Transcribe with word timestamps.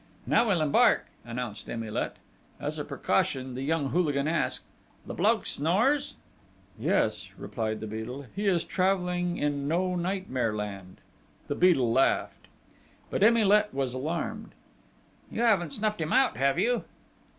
"Now 0.25 0.47
we'll 0.47 0.63
embark," 0.63 1.05
announced 1.23 1.69
Emilet. 1.69 2.15
As 2.59 2.79
a 2.79 2.83
precaution, 2.83 3.53
the 3.53 3.61
young 3.61 3.89
hooligan 3.89 4.27
asked: 4.27 4.63
"The 5.05 5.13
bloke 5.13 5.45
snores?" 5.45 6.15
"Yes," 6.79 7.29
replied 7.37 7.81
the 7.81 7.85
Beadle. 7.85 8.25
"He 8.35 8.47
is 8.47 8.63
travelling 8.63 9.37
in 9.37 9.67
No 9.67 9.95
Nightmare 9.95 10.55
Land...." 10.55 11.01
The 11.47 11.53
Beadle 11.55 11.91
laughed. 11.91 12.47
But 13.11 13.21
Emilet 13.21 13.75
was 13.75 13.93
alarmed. 13.93 14.53
"You 15.31 15.43
haven't 15.43 15.69
snuffed 15.73 16.01
him 16.01 16.13
out, 16.13 16.35
have 16.35 16.57
you?" 16.57 16.83